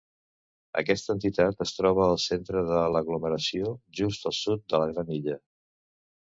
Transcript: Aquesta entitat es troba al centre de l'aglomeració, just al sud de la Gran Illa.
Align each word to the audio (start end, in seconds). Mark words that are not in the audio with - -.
Aquesta 0.79 1.15
entitat 1.17 1.61
es 1.65 1.73
troba 1.81 2.07
al 2.07 2.17
centre 2.25 2.65
de 2.71 2.81
l'aglomeració, 2.95 3.77
just 4.03 4.29
al 4.33 4.37
sud 4.41 4.67
de 4.75 4.85
la 4.85 4.93
Gran 4.97 5.17
Illa. 5.21 5.41